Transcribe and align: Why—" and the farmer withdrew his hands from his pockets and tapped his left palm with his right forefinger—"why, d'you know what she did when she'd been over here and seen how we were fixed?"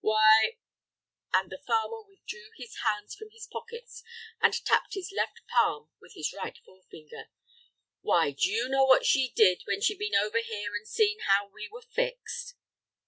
Why—" 0.03 0.57
and 1.31 1.51
the 1.51 1.61
farmer 1.67 2.01
withdrew 2.01 2.49
his 2.57 2.77
hands 2.77 3.13
from 3.13 3.29
his 3.29 3.45
pockets 3.45 4.01
and 4.41 4.51
tapped 4.65 4.95
his 4.95 5.11
left 5.15 5.41
palm 5.45 5.89
with 6.01 6.15
his 6.15 6.33
right 6.33 6.57
forefinger—"why, 6.65 8.31
d'you 8.31 8.67
know 8.67 8.85
what 8.85 9.05
she 9.05 9.29
did 9.29 9.61
when 9.65 9.79
she'd 9.79 9.99
been 9.99 10.15
over 10.15 10.39
here 10.39 10.73
and 10.73 10.87
seen 10.87 11.19
how 11.27 11.49
we 11.49 11.67
were 11.71 11.83
fixed?" 11.83 12.55